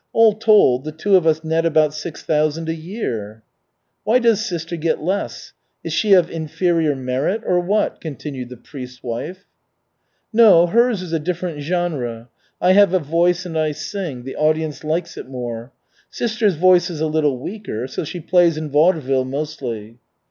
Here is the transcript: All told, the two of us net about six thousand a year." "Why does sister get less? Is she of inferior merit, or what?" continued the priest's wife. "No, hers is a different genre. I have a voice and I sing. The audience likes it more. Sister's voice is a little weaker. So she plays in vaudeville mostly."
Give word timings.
All 0.13 0.33
told, 0.33 0.83
the 0.83 0.91
two 0.91 1.15
of 1.15 1.27
us 1.27 1.43
net 1.43 1.63
about 1.63 1.93
six 1.93 2.23
thousand 2.23 2.67
a 2.67 2.73
year." 2.73 3.43
"Why 4.03 4.17
does 4.17 4.43
sister 4.43 4.75
get 4.75 4.99
less? 4.99 5.53
Is 5.83 5.93
she 5.93 6.13
of 6.13 6.31
inferior 6.31 6.95
merit, 6.95 7.43
or 7.45 7.59
what?" 7.59 8.01
continued 8.01 8.49
the 8.49 8.57
priest's 8.57 9.03
wife. 9.03 9.45
"No, 10.33 10.65
hers 10.65 11.03
is 11.03 11.13
a 11.13 11.19
different 11.19 11.61
genre. 11.61 12.29
I 12.59 12.71
have 12.71 12.95
a 12.95 12.99
voice 12.99 13.45
and 13.45 13.55
I 13.55 13.73
sing. 13.73 14.23
The 14.23 14.37
audience 14.37 14.83
likes 14.83 15.17
it 15.17 15.27
more. 15.29 15.71
Sister's 16.09 16.55
voice 16.55 16.89
is 16.89 16.99
a 16.99 17.05
little 17.05 17.37
weaker. 17.37 17.85
So 17.87 18.03
she 18.03 18.19
plays 18.21 18.57
in 18.57 18.71
vaudeville 18.71 19.25
mostly." 19.25 19.99